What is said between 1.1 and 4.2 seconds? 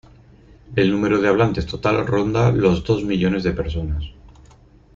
de hablantes total ronda los dos millones de personas.